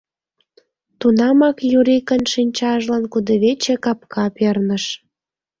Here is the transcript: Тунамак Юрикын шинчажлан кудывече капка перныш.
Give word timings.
Тунамак 0.99 1.57
Юрикын 1.79 2.21
шинчажлан 2.33 3.03
кудывече 3.11 3.75
капка 3.83 4.25
перныш. 4.35 4.85